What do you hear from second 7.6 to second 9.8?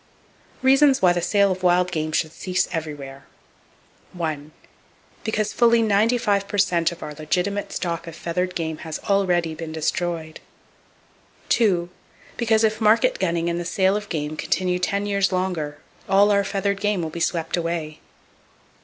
stock of feathered game has already been